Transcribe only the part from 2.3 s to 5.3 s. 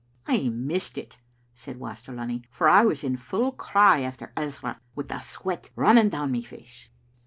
"for I was in full cry after Ezra, with the